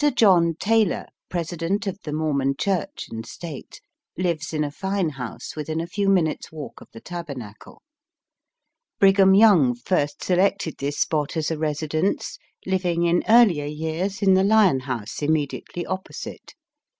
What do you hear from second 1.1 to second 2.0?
President of